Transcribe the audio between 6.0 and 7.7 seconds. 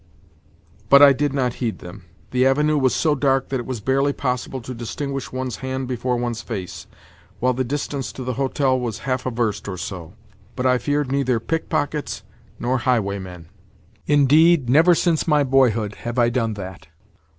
one's face, while the